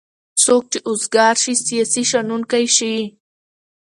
[0.43, 2.93] څوک چې اوزګار شی سیاسي شنوونکی شي.